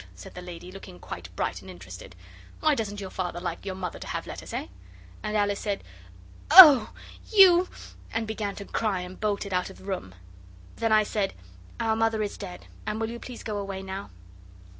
said 0.15 0.33
the 0.33 0.41
lady, 0.41 0.71
looking 0.71 0.99
quite 0.99 1.29
bright 1.35 1.61
and 1.61 1.69
interested. 1.69 2.15
'Why 2.59 2.73
doesn't 2.73 2.99
your 2.99 3.11
Father 3.11 3.39
like 3.39 3.63
your 3.67 3.75
Mother 3.75 3.99
to 3.99 4.07
have 4.07 4.25
letters 4.25 4.51
eh?' 4.51 4.65
And 5.21 5.37
Alice 5.37 5.59
said, 5.59 5.83
'OH, 6.49 6.89
you...!' 7.31 7.69
and 8.11 8.25
began 8.25 8.55
to 8.55 8.65
cry, 8.65 9.01
and 9.01 9.19
bolted 9.19 9.53
out 9.53 9.69
of 9.69 9.77
the 9.77 9.83
room. 9.85 10.15
Then 10.77 10.91
I 10.91 11.03
said, 11.03 11.35
'Our 11.79 11.95
Mother 11.95 12.23
is 12.23 12.35
dead, 12.35 12.65
and 12.87 12.99
will 12.99 13.11
you 13.11 13.19
please 13.19 13.43
go 13.43 13.59
away 13.59 13.83
now? 13.83 14.09